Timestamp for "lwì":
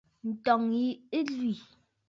1.35-1.51